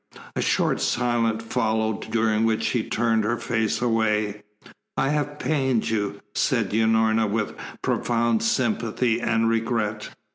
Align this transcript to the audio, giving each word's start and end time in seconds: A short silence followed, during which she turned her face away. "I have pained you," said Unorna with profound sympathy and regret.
A 0.35 0.41
short 0.41 0.81
silence 0.81 1.43
followed, 1.43 2.09
during 2.11 2.43
which 2.43 2.63
she 2.63 2.83
turned 2.89 3.23
her 3.23 3.37
face 3.37 3.83
away. 3.83 4.41
"I 4.97 5.09
have 5.09 5.37
pained 5.37 5.91
you," 5.91 6.21
said 6.33 6.71
Unorna 6.73 7.27
with 7.29 7.53
profound 7.83 8.41
sympathy 8.41 9.19
and 9.21 9.47
regret. 9.47 10.09